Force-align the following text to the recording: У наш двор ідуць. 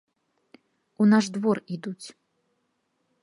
У 1.03 1.09
наш 1.11 1.25
двор 1.37 1.57
ідуць. 1.77 2.07